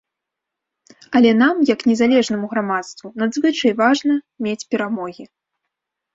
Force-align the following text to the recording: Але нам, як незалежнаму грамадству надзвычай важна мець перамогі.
Але 1.19 1.31
нам, 1.41 1.55
як 1.71 1.79
незалежнаму 1.89 2.49
грамадству 2.55 3.07
надзвычай 3.25 3.71
важна 3.83 4.19
мець 4.49 4.61
перамогі. 4.75 5.23